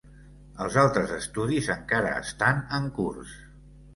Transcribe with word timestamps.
Els 0.63 0.77
altres 0.83 1.11
estudis 1.17 1.69
encara 1.75 2.15
estan 2.23 2.65
en 2.81 2.87
curs. 2.99 3.37